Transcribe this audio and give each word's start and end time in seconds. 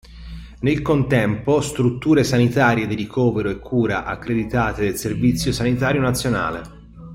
Nel 0.61 0.81
contempo 0.81 1.61
strutture 1.61 2.23
sanitarie 2.23 2.87
di 2.87 2.95
ricovero 2.95 3.51
e 3.51 3.59
cura 3.59 4.03
accreditate 4.05 4.81
del 4.81 4.95
servizio 4.97 5.51
sanitario 5.51 6.01
nazionale. 6.01 6.61